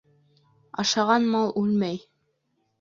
Ашаған 0.85 1.29
мал 1.37 1.55
үлмәй. 1.63 2.05